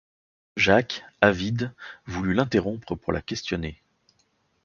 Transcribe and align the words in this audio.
Jacques, 0.57 1.05
avide, 1.21 1.75
voulut 2.07 2.33
l'interrompre 2.33 2.95
pour 2.95 3.13
la 3.13 3.21
questionner. 3.21 3.79